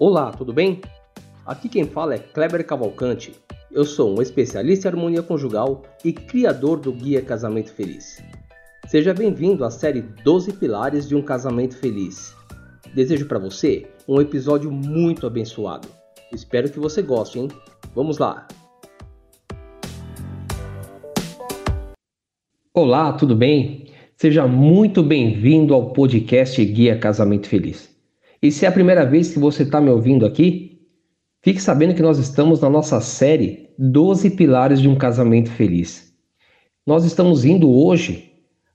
[0.00, 0.80] Olá, tudo bem?
[1.44, 3.34] Aqui quem fala é Kleber Cavalcante.
[3.68, 8.22] Eu sou um especialista em harmonia conjugal e criador do Guia Casamento Feliz.
[8.86, 12.32] Seja bem-vindo à série 12 Pilares de um Casamento Feliz.
[12.94, 15.88] Desejo para você um episódio muito abençoado.
[16.32, 17.48] Espero que você goste, hein?
[17.92, 18.46] Vamos lá!
[22.72, 23.88] Olá, tudo bem?
[24.16, 27.97] Seja muito bem-vindo ao podcast Guia Casamento Feliz.
[28.42, 30.80] E se é a primeira vez que você está me ouvindo aqui,
[31.42, 36.12] fique sabendo que nós estamos na nossa série 12 Pilares de um Casamento Feliz.
[36.86, 38.32] Nós estamos indo hoje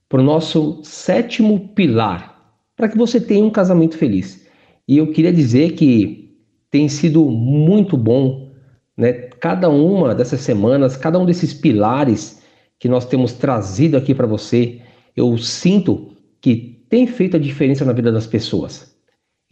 [0.08, 4.46] para o nosso sétimo pilar, para que você tenha um casamento feliz.
[4.86, 6.38] E eu queria dizer que
[6.70, 8.52] tem sido muito bom,
[8.96, 9.12] né?
[9.12, 12.42] Cada uma dessas semanas, cada um desses pilares
[12.78, 14.80] que nós temos trazido aqui para você,
[15.16, 18.93] eu sinto que tem feito a diferença na vida das pessoas.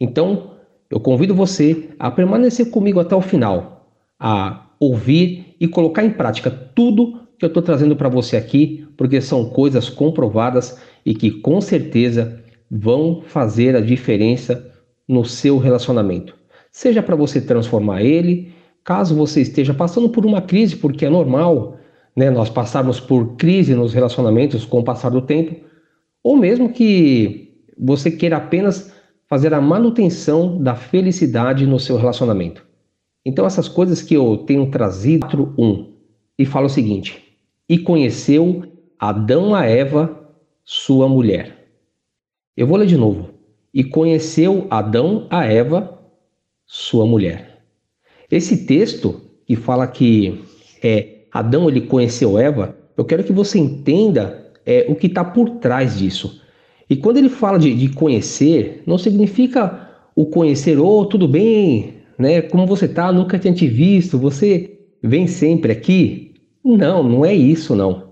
[0.03, 0.51] Então,
[0.89, 3.87] eu convido você a permanecer comigo até o final,
[4.19, 9.21] a ouvir e colocar em prática tudo que eu estou trazendo para você aqui, porque
[9.21, 14.69] são coisas comprovadas e que com certeza vão fazer a diferença
[15.07, 16.35] no seu relacionamento.
[16.69, 18.51] Seja para você transformar ele,
[18.83, 21.77] caso você esteja passando por uma crise, porque é normal
[22.13, 25.55] né, nós passarmos por crise nos relacionamentos com o passar do tempo,
[26.21, 28.92] ou mesmo que você queira apenas
[29.33, 32.63] fazer a manutenção da felicidade no seu relacionamento.
[33.25, 35.91] Então, essas coisas que eu tenho trazido, um,
[36.37, 37.35] e fala o seguinte:
[37.67, 38.61] e conheceu
[38.99, 40.29] Adão a Eva,
[40.63, 41.67] sua mulher.
[42.55, 43.31] Eu vou ler de novo.
[43.73, 45.99] E conheceu Adão a Eva,
[46.63, 47.63] sua mulher.
[48.29, 50.43] Esse texto que fala que
[50.83, 55.49] é, Adão ele conheceu Eva, eu quero que você entenda é, o que está por
[55.57, 56.42] trás disso.
[56.93, 62.39] E quando ele fala de, de conhecer, não significa o conhecer, oh, tudo bem, né?
[62.39, 63.11] Como você tá?
[63.11, 66.35] Nunca tinha te visto, você vem sempre aqui.
[66.63, 68.09] Não, não é isso, não.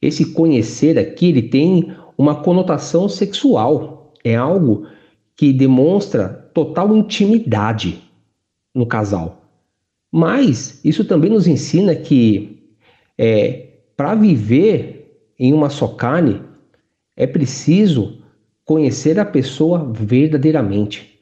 [0.00, 4.14] Esse conhecer aqui, ele tem uma conotação sexual.
[4.24, 4.86] É algo
[5.36, 7.98] que demonstra total intimidade
[8.74, 9.42] no casal.
[10.10, 12.62] Mas isso também nos ensina que
[13.18, 16.45] é, para viver em uma só carne,
[17.16, 18.18] é preciso
[18.64, 21.20] conhecer a pessoa verdadeiramente.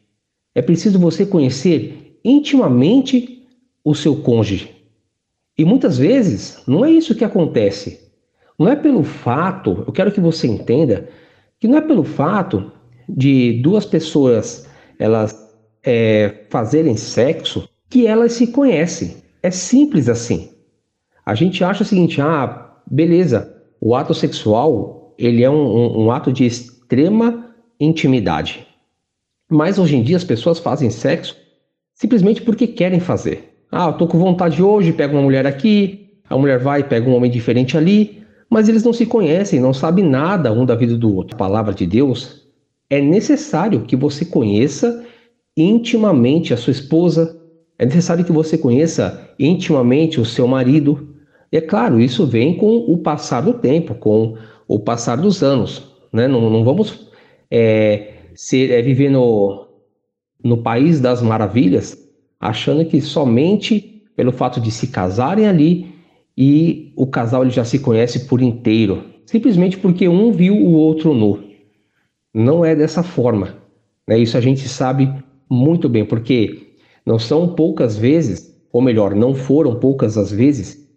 [0.55, 3.47] É preciso você conhecer intimamente
[3.85, 4.71] o seu cônjuge.
[5.57, 8.01] E muitas vezes não é isso que acontece.
[8.59, 11.09] Não é pelo fato, eu quero que você entenda,
[11.61, 12.73] que não é pelo fato
[13.09, 14.67] de duas pessoas
[14.99, 15.45] elas
[15.83, 19.17] é, fazerem sexo que elas se conhecem.
[19.43, 20.51] É simples assim.
[21.27, 26.11] A gente acha o seguinte: ah, beleza, o ato sexual ele é um, um, um
[26.11, 28.67] ato de extrema intimidade.
[29.51, 31.37] Mas hoje em dia as pessoas fazem sexo
[31.95, 33.55] simplesmente porque querem fazer.
[33.71, 37.09] Ah, eu tô com vontade hoje, pega uma mulher aqui, a mulher vai e pega
[37.09, 40.97] um homem diferente ali, mas eles não se conhecem, não sabem nada um da vida
[40.97, 41.35] do outro.
[41.35, 42.47] A palavra de Deus
[42.89, 45.05] é necessário que você conheça
[45.57, 47.41] intimamente a sua esposa,
[47.79, 51.15] é necessário que você conheça intimamente o seu marido.
[51.51, 54.37] E é claro, isso vem com o passar do tempo, com
[54.69, 55.91] o passar dos anos.
[56.13, 56.29] Né?
[56.29, 57.09] Não, não vamos
[57.51, 59.67] é, ser, é, viver no,
[60.43, 61.99] no país das maravilhas
[62.41, 65.95] achando que somente pelo fato de se casarem ali
[66.37, 71.15] e o casal ele já se conhece por inteiro, simplesmente porque um viu o outro
[71.15, 71.43] nu.
[72.33, 73.57] Não é dessa forma.
[74.07, 74.19] Né?
[74.19, 75.13] Isso a gente sabe
[75.49, 76.75] muito bem, porque
[77.07, 80.89] não são poucas vezes, ou melhor, não foram poucas as vezes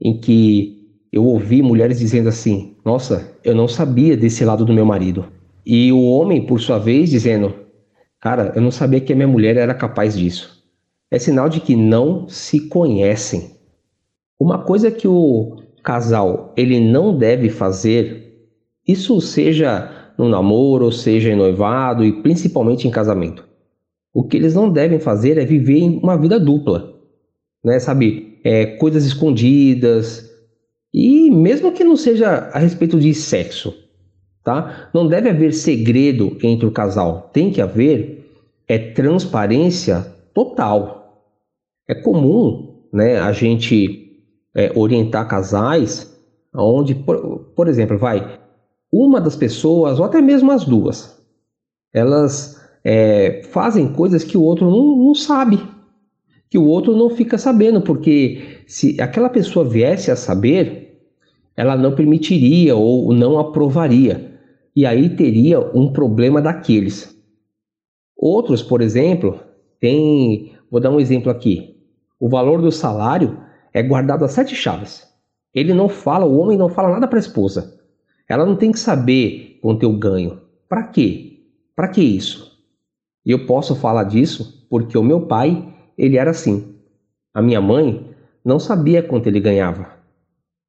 [0.00, 4.84] em que eu ouvi mulheres dizendo assim: Nossa, eu não sabia desse lado do meu
[4.84, 5.24] marido.
[5.64, 7.54] E o homem, por sua vez, dizendo:
[8.20, 10.62] Cara, eu não sabia que a minha mulher era capaz disso.
[11.10, 13.52] É sinal de que não se conhecem.
[14.38, 18.48] Uma coisa que o casal ele não deve fazer,
[18.86, 23.46] isso seja no namoro, seja em noivado e principalmente em casamento.
[24.12, 26.94] O que eles não devem fazer é viver uma vida dupla,
[27.64, 27.78] né?
[27.78, 30.30] Sabe, é, coisas escondidas,
[30.94, 33.74] e mesmo que não seja a respeito de sexo,
[34.44, 34.88] tá?
[34.94, 37.30] Não deve haver segredo entre o casal.
[37.32, 38.30] Tem que haver
[38.68, 41.26] é transparência total.
[41.88, 44.22] É comum, né, a gente
[44.54, 46.16] é, orientar casais
[46.54, 48.38] onde, por, por exemplo, vai
[48.92, 51.20] uma das pessoas ou até mesmo as duas,
[51.92, 55.60] elas é, fazem coisas que o outro não, não sabe,
[56.48, 60.83] que o outro não fica sabendo, porque se aquela pessoa viesse a saber,
[61.56, 64.38] ela não permitiria ou não aprovaria,
[64.74, 67.16] e aí teria um problema daqueles.
[68.16, 69.40] Outros, por exemplo,
[69.80, 71.76] tem, vou dar um exemplo aqui.
[72.18, 73.38] O valor do salário
[73.72, 75.06] é guardado a sete chaves.
[75.52, 77.80] Ele não fala, o homem não fala nada para a esposa.
[78.28, 80.40] Ela não tem que saber quanto eu ganho.
[80.68, 81.40] Para quê?
[81.76, 82.58] Para que isso?
[83.24, 86.74] Eu posso falar disso porque o meu pai, ele era assim.
[87.32, 88.10] A minha mãe
[88.44, 89.92] não sabia quanto ele ganhava.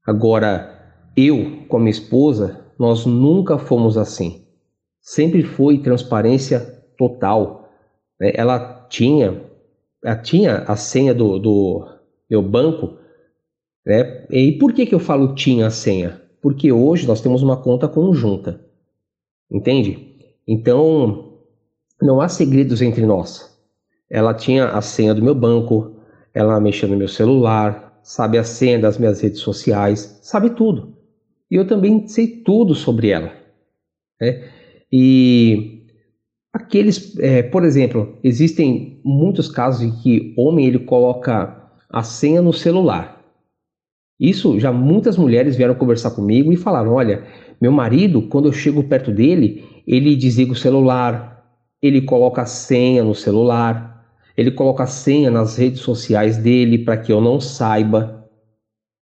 [0.05, 0.74] Agora,
[1.15, 4.45] eu, com a minha esposa, nós nunca fomos assim.
[5.01, 6.59] Sempre foi transparência
[6.97, 7.69] total.
[8.19, 8.31] Né?
[8.35, 9.41] Ela tinha,
[10.03, 11.87] ela tinha a senha do, do
[12.29, 12.97] meu banco.
[13.85, 14.25] Né?
[14.29, 16.21] E por que, que eu falo tinha a senha?
[16.41, 18.61] Porque hoje nós temos uma conta conjunta.
[19.49, 20.15] Entende?
[20.47, 21.39] Então,
[22.01, 23.55] não há segredos entre nós.
[24.09, 25.95] Ela tinha a senha do meu banco,
[26.33, 30.94] ela mexia no meu celular, sabe a senha das minhas redes sociais, sabe tudo.
[31.49, 33.31] E eu também sei tudo sobre ela.
[34.19, 34.49] Né?
[34.91, 35.83] E
[36.53, 42.53] aqueles, é, por exemplo, existem muitos casos em que homem ele coloca a senha no
[42.53, 43.21] celular.
[44.19, 47.25] Isso já muitas mulheres vieram conversar comigo e falaram: olha,
[47.61, 51.45] meu marido, quando eu chego perto dele, ele desliga o celular,
[51.81, 54.05] ele coloca a senha no celular,
[54.37, 58.25] ele coloca a senha nas redes sociais dele para que eu não saiba,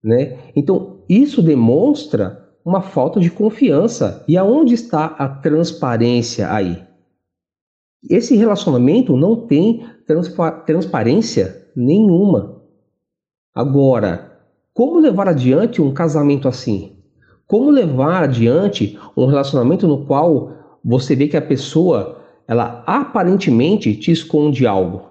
[0.03, 0.37] né?
[0.55, 4.23] Então, isso demonstra uma falta de confiança.
[4.27, 6.81] E aonde está a transparência aí?
[8.09, 12.61] Esse relacionamento não tem transpa transparência nenhuma.
[13.53, 14.39] Agora,
[14.73, 16.95] como levar adiante um casamento assim?
[17.45, 20.53] Como levar adiante um relacionamento no qual
[20.83, 25.09] você vê que a pessoa, ela aparentemente te esconde algo?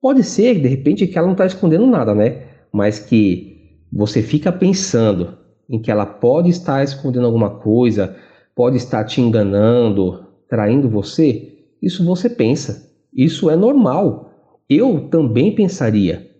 [0.00, 2.44] Pode ser, de repente, que ela não está escondendo nada, né?
[2.72, 3.55] Mas que
[3.92, 5.38] você fica pensando
[5.68, 8.16] em que ela pode estar escondendo alguma coisa,
[8.54, 11.58] pode estar te enganando, traindo você.
[11.82, 12.90] Isso você pensa.
[13.12, 14.30] Isso é normal.
[14.68, 16.30] Eu também pensaria,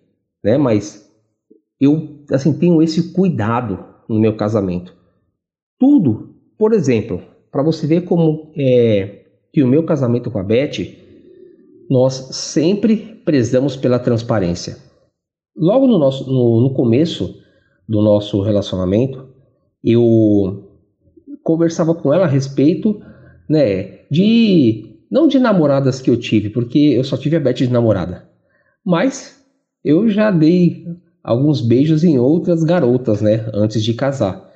[0.42, 0.56] né?
[0.58, 1.10] Mas
[1.80, 4.94] eu assim tenho esse cuidado no meu casamento.
[5.78, 9.22] Tudo, por exemplo, para você ver como é
[9.52, 10.94] que o meu casamento com a Beth,
[11.88, 14.76] nós sempre prezamos pela transparência.
[15.56, 17.40] Logo no, nosso, no, no começo
[17.88, 19.26] do nosso relacionamento,
[19.82, 20.64] eu
[21.42, 23.00] conversava com ela a respeito,
[23.48, 27.70] né, de não de namoradas que eu tive, porque eu só tive a Beth de
[27.70, 28.28] namorada,
[28.84, 29.42] mas
[29.84, 30.84] eu já dei
[31.22, 34.52] alguns beijos em outras garotas, né, antes de casar.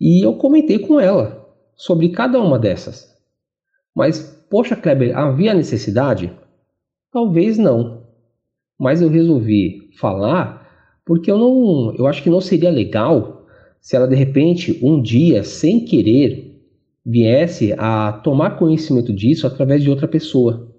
[0.00, 3.14] E eu comentei com ela sobre cada uma dessas.
[3.94, 6.32] Mas, poxa, Kleber, havia necessidade?
[7.10, 8.05] Talvez não.
[8.78, 10.66] Mas eu resolvi falar
[11.04, 13.46] porque eu não, eu acho que não seria legal
[13.80, 16.60] se ela de repente um dia, sem querer,
[17.04, 20.74] viesse a tomar conhecimento disso através de outra pessoa.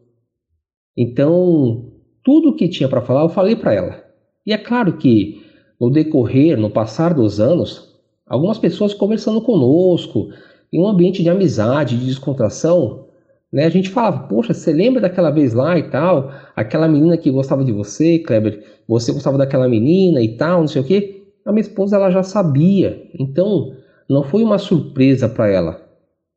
[0.96, 4.04] Então, tudo o que tinha para falar eu falei para ela.
[4.46, 5.42] E é claro que
[5.80, 7.88] no decorrer, no passar dos anos,
[8.28, 10.30] Algumas pessoas conversando conosco,
[10.72, 13.07] em um ambiente de amizade, de descontração,
[13.52, 13.66] né?
[13.66, 16.32] A gente falava, poxa, você lembra daquela vez lá e tal?
[16.56, 20.82] Aquela menina que gostava de você, Kleber, você gostava daquela menina e tal, não sei
[20.82, 21.24] o quê.
[21.46, 23.74] A minha esposa ela já sabia, então
[24.10, 25.82] não foi uma surpresa para ela,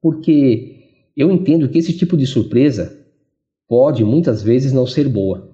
[0.00, 0.76] porque
[1.16, 2.96] eu entendo que esse tipo de surpresa
[3.68, 5.50] pode muitas vezes não ser boa.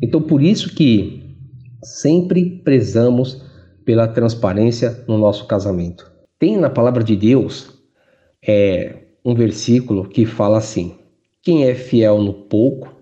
[0.00, 1.36] Então por isso que
[1.82, 3.44] sempre prezamos
[3.84, 6.10] pela transparência no nosso casamento.
[6.38, 7.72] Tem na palavra de Deus
[8.44, 10.98] é, um versículo que fala assim:
[11.42, 12.94] quem é fiel no pouco,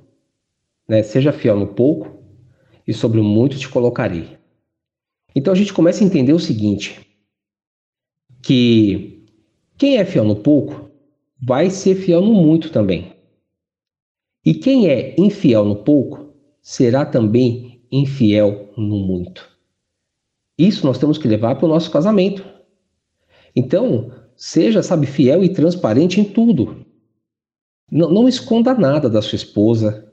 [0.89, 2.23] né, seja fiel no pouco,
[2.87, 4.39] e sobre o muito te colocarei.
[5.35, 7.01] Então a gente começa a entender o seguinte:
[8.43, 9.25] que
[9.79, 10.91] quem é fiel no pouco
[11.43, 13.15] vai ser fiel no muito também.
[14.45, 19.49] E quem é infiel no pouco será também infiel no muito.
[20.59, 22.45] Isso nós temos que levar para o nosso casamento.
[23.55, 26.87] Então, seja, sabe, fiel e transparente em tudo.
[27.93, 30.11] Não, não esconda nada da sua esposa,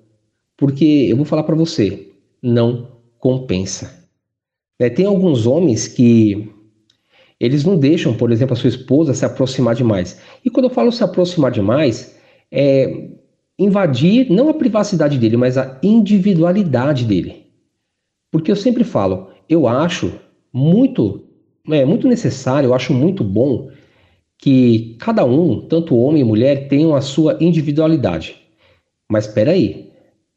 [0.57, 2.11] porque eu vou falar para você,
[2.43, 4.05] não compensa.
[4.77, 6.53] É, tem alguns homens que
[7.39, 10.19] eles não deixam, por exemplo, a sua esposa se aproximar demais.
[10.43, 12.19] E quando eu falo se aproximar demais,
[12.51, 13.11] é
[13.57, 17.45] invadir não a privacidade dele, mas a individualidade dele.
[18.29, 20.19] Porque eu sempre falo, eu acho
[20.51, 21.23] muito,
[21.69, 23.69] é muito necessário, eu acho muito bom
[24.37, 28.35] que cada um, tanto homem e mulher, tenham a sua individualidade.
[29.09, 29.89] Mas espera aí,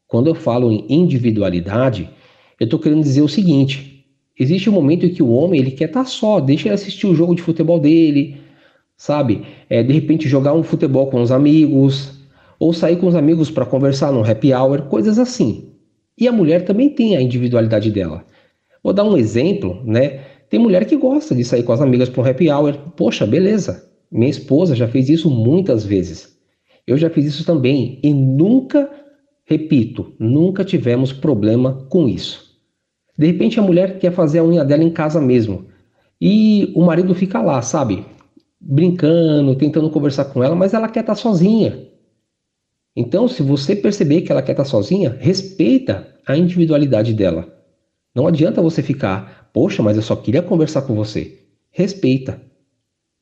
[0.07, 2.09] quando eu falo em individualidade,
[2.59, 4.05] eu estou querendo dizer o seguinte:
[4.37, 7.07] existe um momento em que o homem ele quer estar tá só, deixa ele assistir
[7.07, 8.37] o jogo de futebol dele,
[8.97, 9.43] sabe?
[9.69, 12.19] É, de repente jogar um futebol com os amigos,
[12.59, 15.71] ou sair com os amigos para conversar no happy hour, coisas assim.
[16.17, 18.23] E a mulher também tem a individualidade dela.
[18.83, 20.19] Vou dar um exemplo, né?
[20.49, 22.73] Tem mulher que gosta de sair com as amigas para um happy hour.
[22.95, 23.90] Poxa, beleza.
[24.11, 26.37] Minha esposa já fez isso muitas vezes.
[26.85, 28.89] Eu já fiz isso também e nunca,
[29.45, 32.59] repito, nunca tivemos problema com isso.
[33.17, 35.67] De repente a mulher quer fazer a unha dela em casa mesmo
[36.19, 38.05] e o marido fica lá, sabe?
[38.59, 41.87] Brincando, tentando conversar com ela, mas ela quer estar sozinha.
[42.95, 47.47] Então, se você perceber que ela quer estar sozinha, respeita a individualidade dela.
[48.13, 51.39] Não adianta você ficar, poxa, mas eu só queria conversar com você.
[51.71, 52.50] Respeita.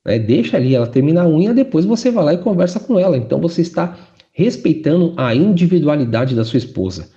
[0.06, 0.20] Né?
[0.20, 3.18] Deixa ali ela terminar a unha, depois você vai lá e conversa com ela.
[3.18, 3.98] Então você está
[4.32, 7.10] respeitando a individualidade da sua esposa.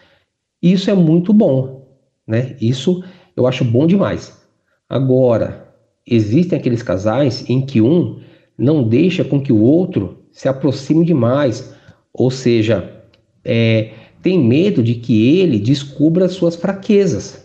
[0.60, 1.86] Isso é muito bom.
[2.26, 2.56] Né?
[2.60, 3.02] Isso
[3.36, 4.40] eu acho bom demais.
[4.88, 5.68] Agora,
[6.06, 8.20] existem aqueles casais em que um
[8.58, 11.72] não deixa com que o outro se aproxime demais
[12.12, 13.02] ou seja,
[13.44, 17.42] é, tem medo de que ele descubra suas fraquezas.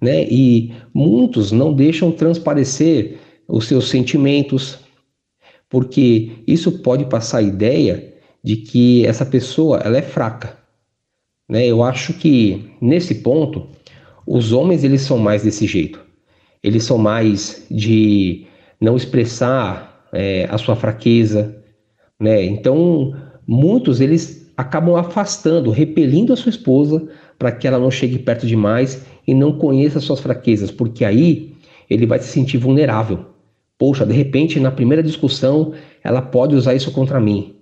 [0.00, 0.24] Né?
[0.24, 4.78] E muitos não deixam transparecer os seus sentimentos,
[5.68, 10.56] porque isso pode passar a ideia de que essa pessoa ela é fraca.
[11.48, 11.66] Né?
[11.66, 13.68] Eu acho que nesse ponto
[14.26, 16.00] os homens eles são mais desse jeito.
[16.62, 18.46] Eles são mais de
[18.80, 21.62] não expressar é, a sua fraqueza,
[22.18, 22.44] né?
[22.44, 23.14] Então
[23.46, 29.04] muitos eles acabam afastando, repelindo a sua esposa para que ela não chegue perto demais
[29.26, 31.54] e não conheça suas fraquezas, porque aí
[31.88, 33.35] ele vai se sentir vulnerável.
[33.78, 37.56] Poxa, de repente na primeira discussão ela pode usar isso contra mim.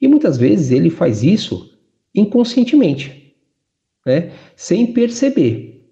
[0.00, 1.78] E muitas vezes ele faz isso
[2.14, 3.34] inconscientemente,
[4.06, 4.32] né?
[4.56, 5.86] sem perceber.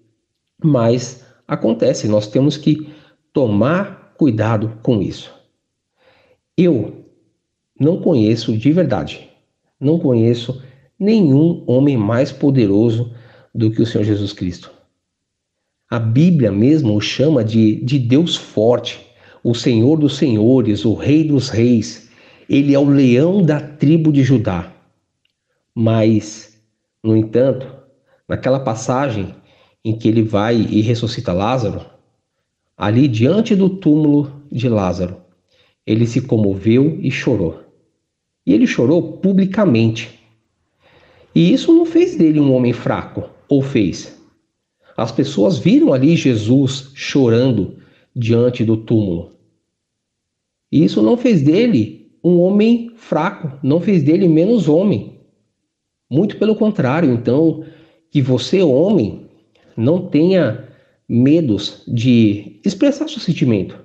[0.63, 2.89] Mas acontece, nós temos que
[3.31, 5.33] tomar cuidado com isso.
[6.57, 7.05] Eu
[7.79, 9.29] não conheço de verdade,
[9.79, 10.61] não conheço
[10.99, 13.13] nenhum homem mais poderoso
[13.55, 14.71] do que o Senhor Jesus Cristo.
[15.89, 18.99] A Bíblia mesmo o chama de, de Deus forte,
[19.43, 22.09] o Senhor dos senhores, o Rei dos reis.
[22.49, 24.73] Ele é o leão da tribo de Judá.
[25.73, 26.59] Mas,
[27.03, 27.67] no entanto,
[28.27, 29.35] naquela passagem
[29.83, 31.85] em que ele vai e ressuscita Lázaro,
[32.77, 35.17] ali diante do túmulo de Lázaro,
[35.85, 37.63] ele se comoveu e chorou.
[38.45, 40.19] E ele chorou publicamente.
[41.33, 44.19] E isso não fez dele um homem fraco, ou fez?
[44.97, 47.78] As pessoas viram ali Jesus chorando
[48.19, 49.31] diante do túmulo.
[50.71, 55.21] E isso não fez dele um homem fraco, não fez dele menos homem.
[56.11, 57.63] Muito pelo contrário, então,
[58.11, 59.27] que você, homem,
[59.77, 60.67] não tenha
[61.07, 63.79] medos de expressar seu sentimento.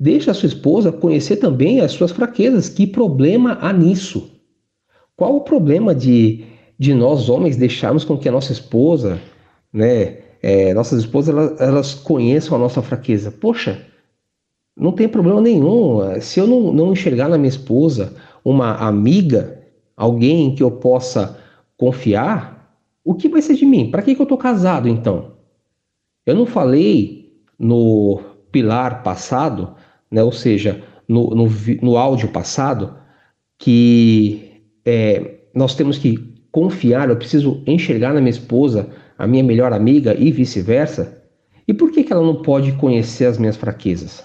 [0.00, 2.68] Deixe a sua esposa conhecer também as suas fraquezas.
[2.68, 4.30] Que problema há nisso?
[5.14, 6.44] Qual o problema de,
[6.78, 9.20] de nós homens deixarmos com que a nossa esposa,
[9.72, 13.30] né, é, nossas esposas, elas, elas, conheçam a nossa fraqueza?
[13.30, 13.86] Poxa,
[14.76, 15.98] não tem problema nenhum.
[16.20, 19.62] Se eu não, não enxergar na minha esposa uma amiga,
[19.96, 21.38] alguém que eu possa
[21.76, 23.90] confiar, o que vai ser de mim?
[23.90, 25.32] Para que, que eu estou casado então?
[26.26, 28.20] Eu não falei no
[28.50, 29.74] pilar passado
[30.12, 30.22] né?
[30.22, 31.48] ou seja, no, no,
[31.80, 32.94] no áudio passado,
[33.58, 36.18] que é, nós temos que
[36.52, 41.22] confiar, eu preciso enxergar na minha esposa a minha melhor amiga e vice-versa.
[41.66, 44.24] E por que, que ela não pode conhecer as minhas fraquezas?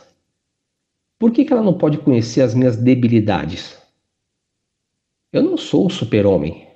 [1.20, 3.78] Por que, que ela não pode conhecer as minhas debilidades?
[5.34, 6.68] Eu não sou o super-homem.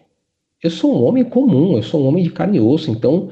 [0.61, 2.91] Eu sou um homem comum, eu sou um homem de carne e osso.
[2.91, 3.31] Então,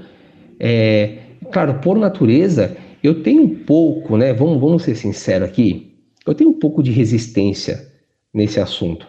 [0.59, 1.19] é,
[1.51, 4.33] claro, por natureza, eu tenho um pouco, né?
[4.33, 5.98] Vamos, vamos ser sinceros aqui.
[6.25, 7.91] Eu tenho um pouco de resistência
[8.33, 9.07] nesse assunto.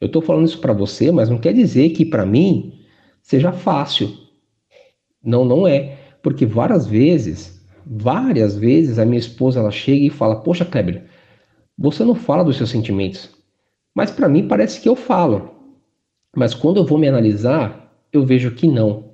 [0.00, 2.80] Eu estou falando isso para você, mas não quer dizer que para mim
[3.22, 4.25] seja fácil.
[5.26, 10.36] Não, não é, porque várias vezes, várias vezes a minha esposa ela chega e fala:
[10.36, 11.04] "Poxa, Kleber,
[11.76, 13.30] você não fala dos seus sentimentos".
[13.94, 15.50] Mas para mim parece que eu falo.
[16.36, 19.06] Mas quando eu vou me analisar, eu vejo que não.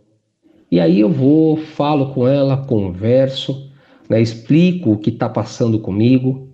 [0.70, 3.70] E aí eu vou, falo com ela, converso,
[4.08, 6.48] né, explico o que está passando comigo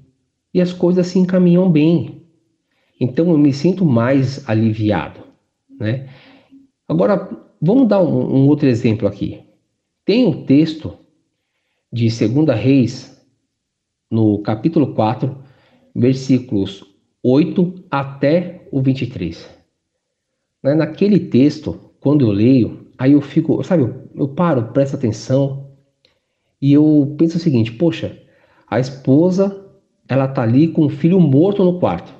[0.52, 2.22] e as coisas se encaminham bem.
[3.00, 5.20] Então eu me sinto mais aliviado.
[5.80, 6.08] Né?
[6.88, 7.30] Agora,
[7.62, 9.47] vamos dar um, um outro exemplo aqui.
[10.08, 10.94] Tem um texto
[11.92, 13.22] de 2 Reis,
[14.10, 15.36] no capítulo 4,
[15.94, 16.82] versículos
[17.22, 19.46] 8 até o 23.
[20.62, 23.82] Né, naquele texto, quando eu leio, aí eu fico, sabe,
[24.14, 25.72] eu, paro, presto atenção,
[26.58, 28.18] e eu penso o seguinte: poxa,
[28.66, 29.62] a esposa
[30.08, 32.14] ela tá ali com o filho morto no quarto.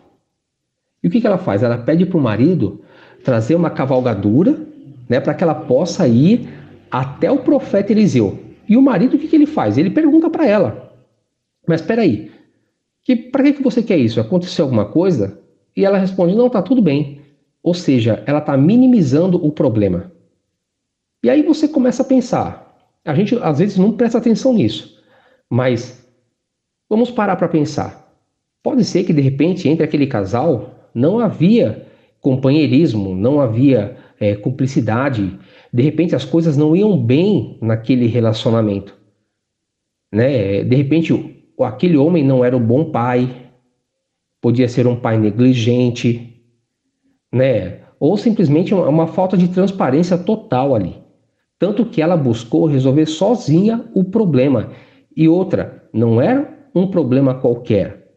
[1.02, 1.62] E o que, que ela faz?
[1.62, 2.82] Ela pede para o marido
[3.24, 4.60] trazer uma cavalgadura,
[5.08, 6.57] né, para que ela possa ir
[6.90, 8.38] até o profeta Eliseu.
[8.68, 9.78] E o marido, o que, que ele faz?
[9.78, 10.92] Ele pergunta para ela:
[11.66, 12.30] Mas espera aí,
[13.02, 14.20] que, para que, que você quer isso?
[14.20, 15.40] Aconteceu alguma coisa?
[15.76, 17.20] E ela responde: Não, tá tudo bem.
[17.62, 20.12] Ou seja, ela está minimizando o problema.
[21.22, 22.76] E aí você começa a pensar.
[23.04, 25.02] A gente às vezes não presta atenção nisso,
[25.48, 26.06] mas
[26.88, 28.12] vamos parar para pensar.
[28.62, 31.86] Pode ser que de repente entre aquele casal não havia
[32.20, 35.38] companheirismo, não havia é, cumplicidade,
[35.72, 38.96] de repente as coisas não iam bem naquele relacionamento.
[40.12, 40.62] Né?
[40.64, 43.50] De repente aquele homem não era um bom pai,
[44.40, 46.42] podia ser um pai negligente,
[47.32, 47.80] né?
[48.00, 50.96] ou simplesmente uma falta de transparência total ali.
[51.58, 54.70] Tanto que ela buscou resolver sozinha o problema.
[55.16, 58.12] E outra, não era um problema qualquer,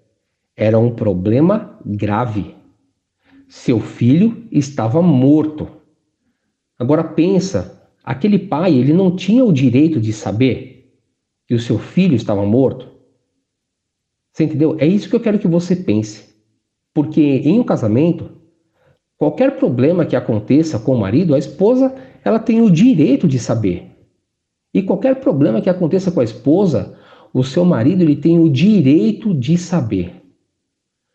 [0.56, 2.56] era um problema grave.
[3.48, 5.68] Seu filho estava morto.
[6.82, 10.92] Agora pensa, aquele pai, ele não tinha o direito de saber
[11.46, 12.88] que o seu filho estava morto?
[14.32, 14.76] Você entendeu?
[14.80, 16.34] É isso que eu quero que você pense.
[16.92, 18.32] Porque em um casamento,
[19.16, 21.94] qualquer problema que aconteça com o marido, a esposa,
[22.26, 23.92] ela tem o direito de saber.
[24.74, 26.98] E qualquer problema que aconteça com a esposa,
[27.32, 30.16] o seu marido ele tem o direito de saber.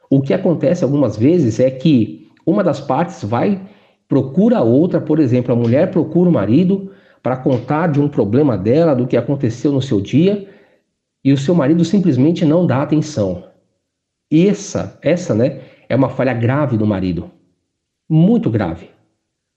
[0.09, 3.61] O que acontece algumas vezes é que uma das partes vai
[4.09, 8.95] procura outra, por exemplo, a mulher procura o marido para contar de um problema dela,
[8.95, 10.49] do que aconteceu no seu dia,
[11.25, 13.45] e o seu marido simplesmente não dá atenção.
[14.31, 17.31] Essa, essa, né, é uma falha grave do marido.
[18.09, 18.91] Muito grave.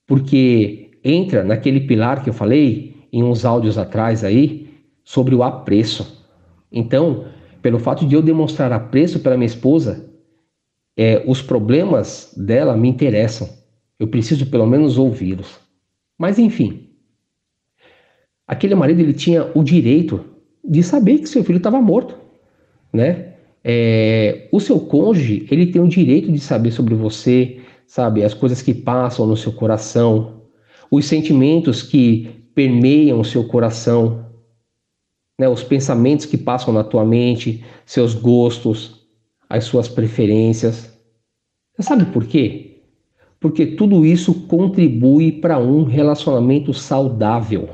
[0.08, 4.70] Porque entra naquele pilar que eu falei em uns áudios atrás aí
[5.04, 6.26] sobre o apreço.
[6.72, 7.26] Então,
[7.62, 10.10] pelo fato de eu demonstrar apreço pela minha esposa,
[10.98, 13.59] é, os problemas dela me interessam.
[14.00, 15.60] Eu preciso pelo menos ouvi-los.
[16.18, 16.90] Mas enfim,
[18.48, 20.24] aquele marido ele tinha o direito
[20.64, 22.18] de saber que seu filho estava morto,
[22.94, 23.34] né?
[23.64, 28.62] É, o seu cônjuge ele tem o direito de saber sobre você, sabe, as coisas
[28.62, 30.44] que passam no seu coração,
[30.90, 34.26] os sentimentos que permeiam o seu coração,
[35.40, 39.08] né, os pensamentos que passam na tua mente, seus gostos,
[39.50, 40.94] as suas preferências.
[41.74, 42.69] Você sabe por quê?
[43.40, 47.70] Porque tudo isso contribui para um relacionamento saudável.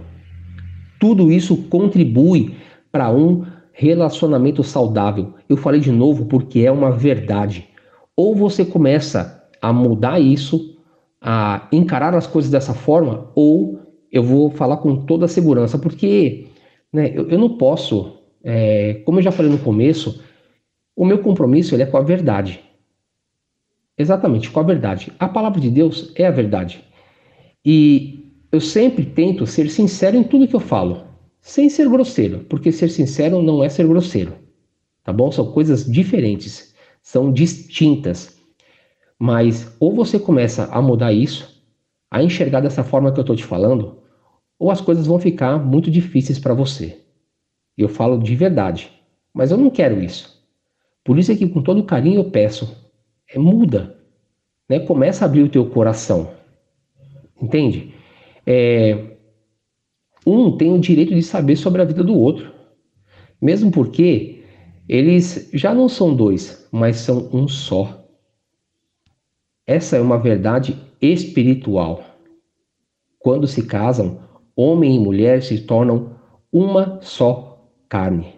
[1.00, 2.56] Tudo isso contribui
[2.92, 5.34] para um relacionamento saudável.
[5.50, 7.68] Eu falei de novo porque é uma verdade.
[8.16, 10.78] Ou você começa a mudar isso,
[11.20, 13.80] a encarar as coisas dessa forma, ou
[14.12, 16.48] eu vou falar com toda a segurança, porque
[16.94, 20.24] né, eu, eu não posso, é, como eu já falei no começo,
[20.96, 22.62] o meu compromisso ele é com a verdade.
[23.98, 25.12] Exatamente, com a verdade.
[25.20, 26.84] A palavra de Deus é a verdade.
[27.64, 31.06] E eu sempre tento ser sincero em tudo que eu falo
[31.40, 34.34] sem ser grosseiro, porque ser sincero não é ser grosseiro,
[35.04, 35.32] tá bom?
[35.32, 38.36] São coisas diferentes, são distintas.
[39.20, 41.64] Mas ou você começa a mudar isso,
[42.10, 44.00] a enxergar dessa forma que eu estou te falando,
[44.58, 47.00] ou as coisas vão ficar muito difíceis para você.
[47.78, 48.92] Eu falo de verdade,
[49.32, 50.44] mas eu não quero isso.
[51.04, 52.76] Por isso é que com todo carinho eu peço,
[53.36, 53.98] muda,
[54.70, 54.80] né?
[54.80, 56.32] Começa a abrir o teu coração,
[57.42, 57.94] entende?
[58.46, 59.16] É,
[60.26, 62.54] um tem o direito de saber sobre a vida do outro,
[63.42, 64.44] mesmo porque
[64.88, 68.06] eles já não são dois, mas são um só.
[69.68, 72.04] Essa é uma verdade espiritual.
[73.18, 74.20] Quando se casam,
[74.56, 76.16] homem e mulher se tornam
[76.52, 78.36] uma só carne.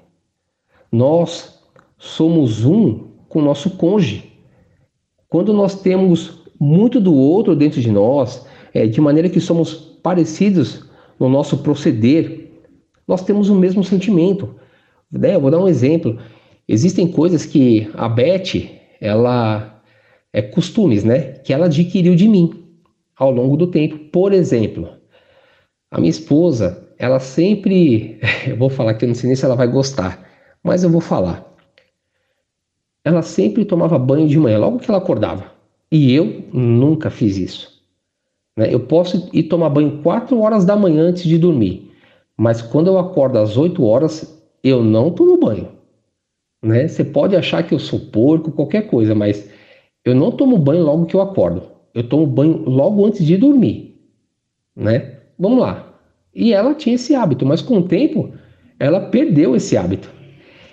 [0.91, 1.61] Nós
[1.97, 4.36] somos um com nosso cônjuge.
[5.29, 10.85] Quando nós temos muito do outro dentro de nós, é, de maneira que somos parecidos
[11.19, 12.51] no nosso proceder,
[13.07, 14.55] nós temos o mesmo sentimento.
[15.11, 15.35] Né?
[15.35, 16.17] Eu vou dar um exemplo.
[16.67, 19.81] Existem coisas que a Beth, ela
[20.33, 21.33] é costumes, né?
[21.43, 22.63] Que ela adquiriu de mim
[23.15, 23.97] ao longo do tempo.
[24.11, 24.89] Por exemplo,
[25.89, 29.55] a minha esposa, ela sempre, eu vou falar que eu não sei nem se ela
[29.55, 30.25] vai gostar,
[30.63, 31.56] mas eu vou falar.
[33.07, 35.45] Ela sempre tomava banho de manhã, logo que ela acordava.
[35.89, 37.81] E eu nunca fiz isso.
[38.57, 38.67] Né?
[38.69, 41.89] Eu posso ir tomar banho 4 horas da manhã antes de dormir,
[42.35, 45.69] mas quando eu acordo às 8 horas, eu não tomo banho.
[46.61, 46.85] Né?
[46.85, 49.49] Você pode achar que eu sou porco, qualquer coisa, mas
[50.03, 51.63] eu não tomo banho logo que eu acordo.
[51.93, 54.01] Eu tomo banho logo antes de dormir.
[54.75, 55.19] Né?
[55.39, 55.93] Vamos lá.
[56.35, 58.33] E ela tinha esse hábito, mas com o tempo
[58.77, 60.16] ela perdeu esse hábito.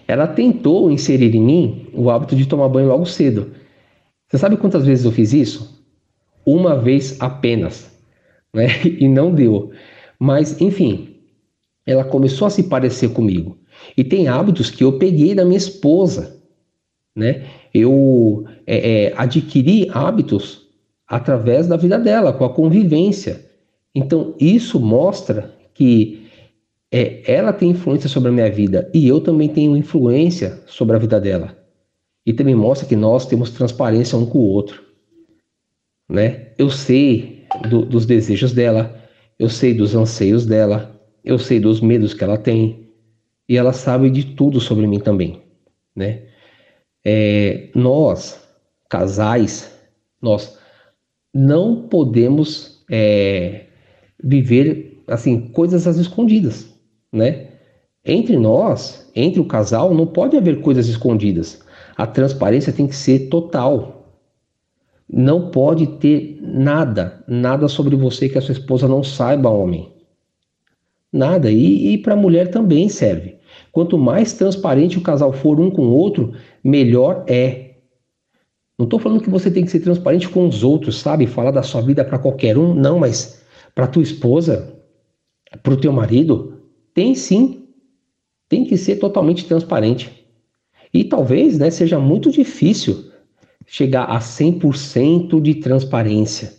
[0.06, 3.52] Ela tentou inserir em mim o hábito de tomar banho logo cedo.
[4.28, 5.74] Você sabe quantas vezes eu fiz isso?
[6.44, 7.90] uma vez apenas,
[8.52, 8.68] né?
[8.84, 9.70] E não deu.
[10.18, 11.16] Mas, enfim,
[11.86, 13.58] ela começou a se parecer comigo.
[13.96, 16.40] E tem hábitos que eu peguei da minha esposa,
[17.14, 17.46] né?
[17.72, 20.68] Eu é, é, adquiri hábitos
[21.06, 23.44] através da vida dela, com a convivência.
[23.94, 26.23] Então, isso mostra que
[26.96, 30.98] é, ela tem influência sobre a minha vida e eu também tenho influência sobre a
[31.00, 31.58] vida dela.
[32.24, 34.80] E também mostra que nós temos transparência um com o outro.
[36.08, 36.52] Né?
[36.56, 38.94] Eu sei do, dos desejos dela,
[39.40, 42.86] eu sei dos anseios dela, eu sei dos medos que ela tem
[43.48, 45.42] e ela sabe de tudo sobre mim também,
[45.96, 46.22] né?
[47.04, 48.40] É, nós,
[48.88, 49.76] casais,
[50.22, 50.58] nós
[51.34, 53.66] não podemos é,
[54.22, 56.73] viver assim coisas às escondidas,
[57.14, 57.46] né?
[58.04, 61.62] Entre nós, entre o casal, não pode haver coisas escondidas.
[61.96, 64.12] A transparência tem que ser total.
[65.08, 69.90] Não pode ter nada, nada sobre você que a sua esposa não saiba, homem.
[71.12, 71.50] Nada.
[71.50, 73.36] E, e para a mulher também serve.
[73.70, 77.76] Quanto mais transparente o casal for um com o outro, melhor é.
[78.78, 81.26] Não estou falando que você tem que ser transparente com os outros, sabe?
[81.26, 82.74] Falar da sua vida para qualquer um.
[82.74, 84.74] Não, mas para tua esposa,
[85.62, 86.53] para o teu marido,
[86.94, 87.66] tem sim.
[88.48, 90.24] Tem que ser totalmente transparente.
[90.92, 93.10] E talvez né, seja muito difícil
[93.66, 96.52] chegar a 100% de transparência.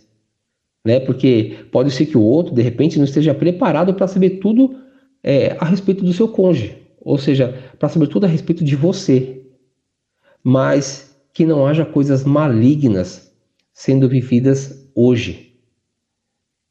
[0.84, 1.00] Né?
[1.00, 4.76] Porque pode ser que o outro, de repente, não esteja preparado para saber tudo
[5.22, 9.42] é, a respeito do seu cônjuge, ou seja, para saber tudo a respeito de você.
[10.44, 13.34] Mas que não haja coisas malignas
[13.72, 15.54] sendo vividas hoje.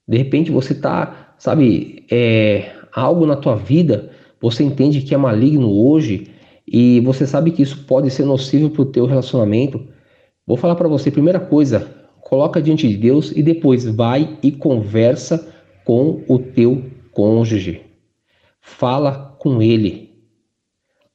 [0.07, 4.09] De repente você está, sabe, é, algo na tua vida,
[4.41, 6.31] você entende que é maligno hoje
[6.65, 9.93] e você sabe que isso pode ser nocivo para o teu relacionamento,
[10.47, 11.89] Vou falar para você, primeira coisa,
[12.21, 15.51] coloca diante de Deus e depois vai e conversa
[15.83, 17.81] com o teu cônjuge.
[18.61, 20.13] Fala com ele.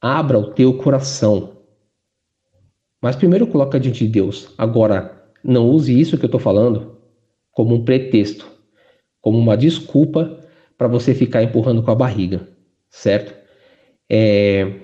[0.01, 1.59] Abra o teu coração.
[3.01, 4.53] Mas primeiro coloca diante de Deus.
[4.59, 6.97] Agora, não use isso que eu estou falando
[7.53, 8.51] como um pretexto,
[9.21, 10.40] como uma desculpa
[10.81, 12.49] para você ficar empurrando com a barriga,
[12.88, 13.35] certo?
[14.09, 14.77] É,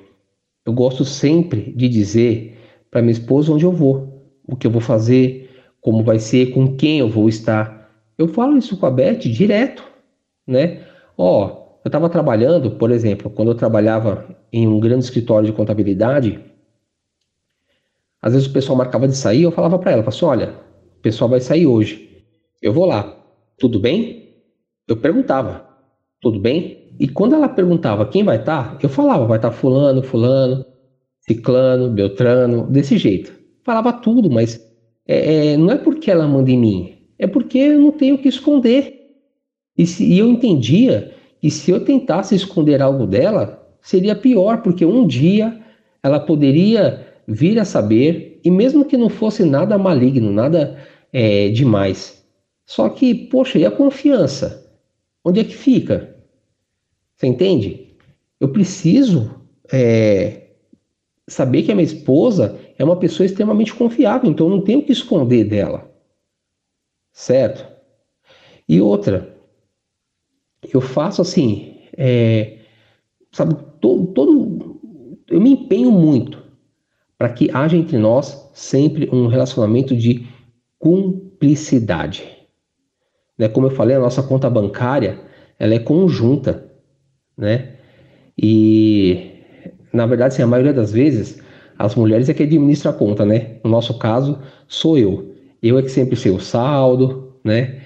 [0.63, 2.55] eu gosto sempre de dizer
[2.91, 5.49] para minha esposa onde eu vou o que eu vou fazer,
[5.81, 7.91] como vai ser, com quem eu vou estar.
[8.19, 9.83] Eu falo isso com a Beth direto,
[10.47, 10.85] né?
[11.17, 16.39] Ó, eu estava trabalhando, por exemplo, quando eu trabalhava em um grande escritório de contabilidade,
[18.21, 20.61] às vezes o pessoal marcava de sair, eu falava para ela, falava assim, olha,
[20.99, 22.23] o pessoal vai sair hoje,
[22.61, 23.17] eu vou lá,
[23.57, 24.35] tudo bem?
[24.87, 25.66] Eu perguntava,
[26.31, 26.95] tudo bem?
[26.99, 30.65] E quando ela perguntava quem vai estar, tá, eu falava, vai estar tá fulano, fulano,
[31.21, 33.37] ciclano, beltrano, desse jeito
[33.67, 34.65] falava tudo, mas
[35.09, 38.19] é, é, não é porque ela manda em mim, é porque eu não tenho o
[38.19, 38.95] que esconder.
[39.77, 44.87] E, se, e eu entendia que se eu tentasse esconder algo dela, seria pior, porque
[44.87, 45.61] um dia
[46.01, 50.79] ela poderia vir a saber, e mesmo que não fosse nada maligno, nada
[51.13, 52.25] é, demais.
[52.65, 54.65] Só que, poxa, e a confiança?
[55.25, 56.16] Onde é que fica?
[57.17, 57.97] Você entende?
[58.39, 59.41] Eu preciso
[59.73, 60.49] é,
[61.27, 64.93] saber que a minha esposa é uma pessoa extremamente confiável, então eu não tenho que
[64.93, 65.91] esconder dela.
[67.13, 67.67] Certo?
[68.69, 69.35] E outra,
[70.73, 72.59] eu faço assim, é,
[73.33, 74.81] sabe, todo, todo,
[75.31, 76.45] eu me empenho muito
[77.17, 80.29] para que haja entre nós sempre um relacionamento de
[80.79, 82.37] cumplicidade.
[83.39, 83.49] Né?
[83.49, 85.25] Como eu falei, a nossa conta bancária
[85.59, 86.66] ela é conjunta,
[87.37, 87.71] né?
[88.39, 89.37] E
[89.93, 91.41] na verdade, assim, a maioria das vezes
[91.79, 93.57] as mulheres é que administra a conta, né?
[93.65, 95.35] No nosso caso, sou eu.
[95.63, 97.81] Eu é que sempre sei o saldo, né?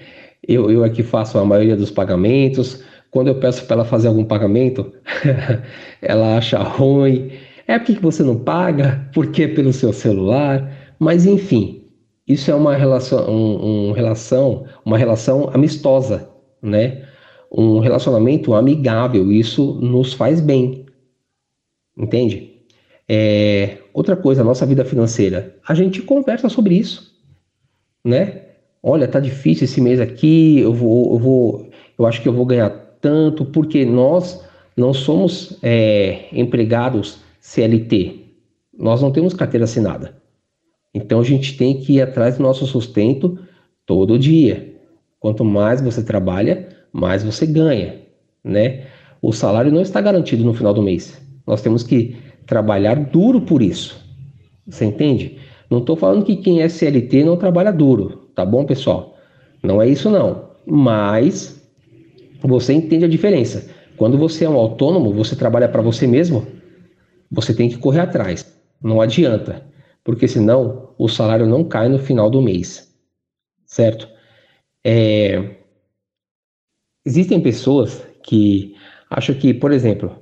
[0.47, 2.83] Eu, eu é que faço a maioria dos pagamentos.
[3.09, 4.91] Quando eu peço para ela fazer algum pagamento,
[6.01, 7.31] ela acha ruim.
[7.67, 10.71] É porque você não paga, porque pelo seu celular.
[10.99, 11.83] Mas enfim,
[12.27, 16.29] isso é uma relação, um, um relação, uma relação amistosa,
[16.61, 17.03] né?
[17.51, 19.31] Um relacionamento amigável.
[19.31, 20.85] Isso nos faz bem,
[21.97, 22.51] entende?
[23.07, 27.13] É, outra coisa, nossa vida financeira, a gente conversa sobre isso,
[28.05, 28.43] né?
[28.81, 32.45] Olha, tá difícil esse mês aqui, eu vou, eu vou, eu acho que eu vou
[32.45, 32.69] ganhar
[33.01, 34.43] tanto, porque nós
[34.77, 38.27] não somos é, empregados CLT,
[38.77, 40.15] nós não temos carteira assinada.
[40.93, 43.37] Então a gente tem que ir atrás do nosso sustento
[43.85, 44.75] todo dia.
[45.19, 48.01] Quanto mais você trabalha, mais você ganha,
[48.43, 48.85] né?
[49.21, 51.21] O salário não está garantido no final do mês.
[51.45, 53.99] Nós temos que trabalhar duro por isso.
[54.67, 55.37] Você entende?
[55.69, 59.15] Não estou falando que quem é CLT não trabalha duro, tá bom, pessoal?
[59.63, 60.49] Não é isso não.
[60.65, 61.61] Mas
[62.41, 63.69] você entende a diferença.
[63.97, 66.45] Quando você é um autônomo, você trabalha para você mesmo,
[67.31, 68.45] você tem que correr atrás.
[68.83, 69.63] Não adianta,
[70.03, 72.91] porque senão o salário não cai no final do mês.
[73.65, 74.09] Certo?
[74.83, 75.60] É...
[77.05, 78.75] Existem pessoas que
[79.09, 80.15] acham que, por exemplo,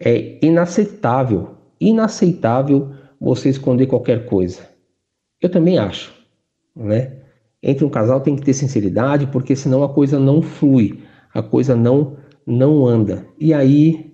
[0.00, 4.68] é inaceitável, inaceitável você esconder qualquer coisa.
[5.40, 6.12] Eu também acho,
[6.74, 7.18] né?
[7.62, 11.02] Entre um casal tem que ter sinceridade, porque senão a coisa não flui,
[11.32, 13.26] a coisa não não anda.
[13.38, 14.10] E aí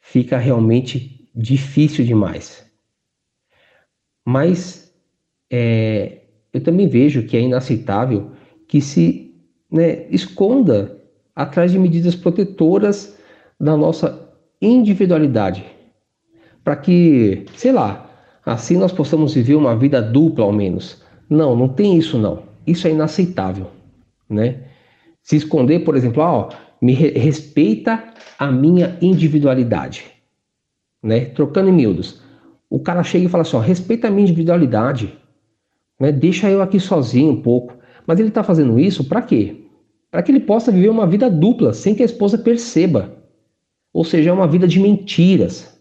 [0.00, 2.66] fica realmente difícil demais.
[4.26, 4.92] Mas
[5.50, 8.32] é, eu também vejo que é inaceitável
[8.66, 9.36] que se
[9.70, 11.03] né, esconda
[11.34, 13.16] atrás de medidas protetoras
[13.58, 14.28] da nossa
[14.60, 15.64] individualidade,
[16.62, 18.10] para que, sei lá,
[18.44, 21.02] assim nós possamos viver uma vida dupla ao menos.
[21.28, 22.42] Não, não tem isso não.
[22.66, 23.68] Isso é inaceitável,
[24.28, 24.62] né?
[25.22, 26.48] Se esconder, por exemplo, ah, ó,
[26.80, 28.02] me re respeita
[28.38, 30.04] a minha individualidade,
[31.02, 31.26] né?
[31.26, 32.20] Trocando em miúdos.
[32.70, 35.16] O cara chega e fala assim, ó, respeita a minha individualidade,
[35.98, 36.12] né?
[36.12, 37.74] Deixa eu aqui sozinho um pouco.
[38.06, 39.63] Mas ele está fazendo isso para quê?
[40.14, 43.16] Para que ele possa viver uma vida dupla, sem que a esposa perceba.
[43.92, 45.76] Ou seja, é uma vida de mentiras.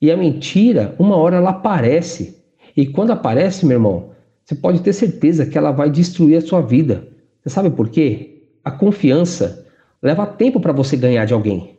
[0.00, 2.42] E a mentira, uma hora ela aparece.
[2.74, 4.12] E quando aparece, meu irmão,
[4.42, 7.06] você pode ter certeza que ela vai destruir a sua vida.
[7.42, 8.44] Você sabe por quê?
[8.64, 9.66] A confiança
[10.02, 11.76] leva tempo para você ganhar de alguém.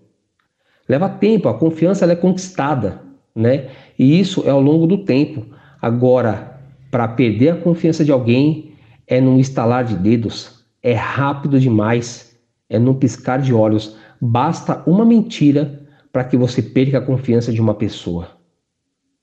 [0.88, 3.02] Leva tempo, a confiança é conquistada,
[3.34, 3.72] né?
[3.98, 5.48] E isso é ao longo do tempo.
[5.82, 8.74] Agora, para perder a confiança de alguém
[9.08, 12.38] é num estalar de dedos, é rápido demais,
[12.70, 13.96] é num piscar de olhos.
[14.22, 18.30] Basta uma mentira para que você perca a confiança de uma pessoa.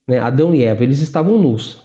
[0.07, 0.19] Né?
[0.19, 1.83] Adão e Eva, eles estavam nus.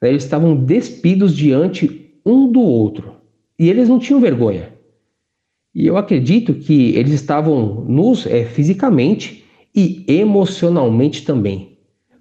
[0.00, 0.10] Né?
[0.10, 3.16] Eles estavam despidos diante um do outro.
[3.58, 4.72] E eles não tinham vergonha.
[5.74, 9.44] E eu acredito que eles estavam nus é, fisicamente
[9.74, 11.78] e emocionalmente também.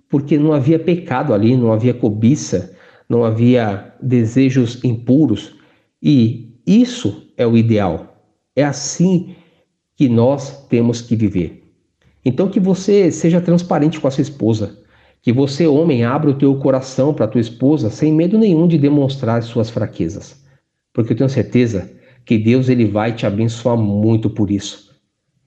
[0.09, 2.75] Porque não havia pecado ali, não havia cobiça,
[3.07, 5.55] não havia desejos impuros.
[6.01, 8.17] E isso é o ideal.
[8.55, 9.35] É assim
[9.95, 11.63] que nós temos que viver.
[12.25, 14.79] Então que você seja transparente com a sua esposa,
[15.21, 18.77] que você, homem, abra o teu coração para a tua esposa sem medo nenhum de
[18.77, 20.43] demonstrar as suas fraquezas.
[20.93, 21.91] Porque eu tenho certeza
[22.25, 24.95] que Deus ele vai te abençoar muito por isso,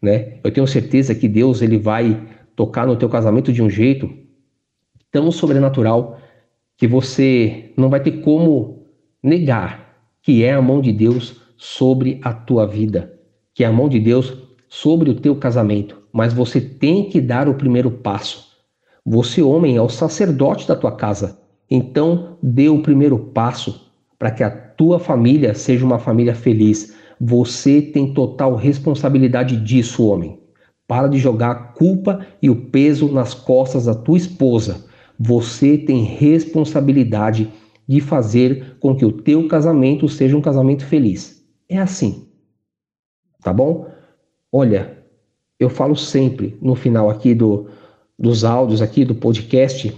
[0.03, 0.39] né?
[0.43, 4.11] Eu tenho certeza que Deus ele vai tocar no teu casamento de um jeito
[5.11, 6.19] tão sobrenatural
[6.77, 8.87] que você não vai ter como
[9.23, 9.86] negar
[10.27, 13.13] que é a mão de Deus sobre a tua vida,
[13.55, 14.37] que é a mão de Deus
[14.69, 18.45] sobre o teu casamento, mas você tem que dar o primeiro passo.
[19.07, 21.39] Você, homem, é o sacerdote da tua casa.
[21.71, 26.97] Então, dê o primeiro passo para que a tua família seja uma família feliz.
[27.21, 30.41] Você tem total responsabilidade disso, homem.
[30.89, 34.87] Para de jogar a culpa e o peso nas costas da tua esposa.
[35.21, 37.49] Você tem responsabilidade
[37.87, 41.45] de fazer com que o teu casamento seja um casamento feliz.
[41.69, 42.29] É assim.
[43.43, 43.89] Tá bom?
[44.51, 44.99] Olha,
[45.59, 47.69] eu falo sempre no final aqui do,
[48.19, 49.95] dos áudios aqui do podcast,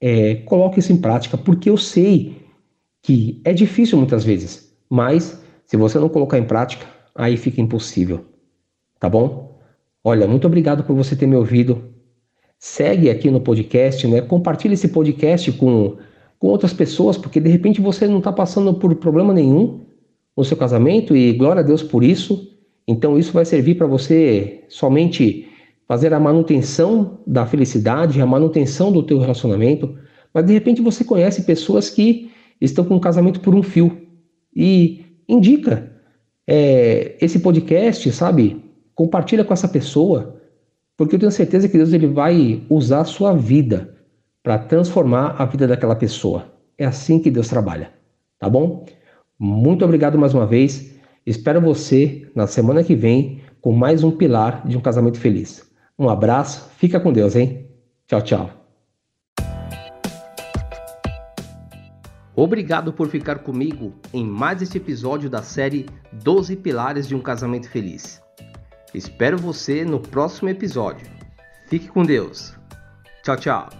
[0.00, 2.36] é, coloque isso em prática, porque eu sei
[3.02, 8.24] que é difícil muitas vezes, mas se você não colocar em prática, aí fica impossível.
[8.98, 9.58] Tá bom?
[10.02, 11.94] Olha, muito obrigado por você ter me ouvido.
[12.58, 14.20] Segue aqui no podcast, né?
[14.20, 15.96] Compartilhe esse podcast com,
[16.40, 19.82] com outras pessoas, porque de repente você não está passando por problema nenhum
[20.34, 22.50] no seu casamento e glória a Deus por isso.
[22.88, 25.46] Então isso vai servir para você somente
[25.86, 29.94] fazer a manutenção da felicidade, a manutenção do teu relacionamento,
[30.32, 33.98] mas de repente você conhece pessoas que estão com um casamento por um fio.
[34.56, 35.92] E indica
[36.46, 38.64] é, esse podcast, sabe?
[38.94, 40.40] Compartilha com essa pessoa,
[40.96, 43.89] porque eu tenho certeza que Deus ele vai usar a sua vida
[44.42, 46.46] para transformar a vida daquela pessoa.
[46.78, 47.92] É assim que Deus trabalha,
[48.38, 48.86] tá bom?
[49.38, 50.98] Muito obrigado mais uma vez.
[51.26, 55.70] Espero você na semana que vem com mais um pilar de um casamento feliz.
[55.98, 57.66] Um abraço, fica com Deus, hein?
[58.06, 58.50] Tchau, tchau.
[62.34, 67.68] Obrigado por ficar comigo em mais este episódio da série 12 Pilares de um Casamento
[67.68, 68.22] Feliz.
[68.94, 71.06] Espero você no próximo episódio.
[71.68, 72.54] Fique com Deus.
[73.22, 73.79] Tchau, tchau.